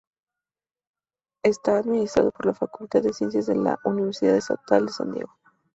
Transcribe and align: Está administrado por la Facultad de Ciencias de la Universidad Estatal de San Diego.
Está 1.43 1.77
administrado 1.77 2.31
por 2.31 2.47
la 2.47 2.55
Facultad 2.55 3.03
de 3.03 3.13
Ciencias 3.13 3.45
de 3.45 3.55
la 3.55 3.77
Universidad 3.83 4.35
Estatal 4.35 4.87
de 4.87 4.91
San 4.91 5.11
Diego. 5.13 5.29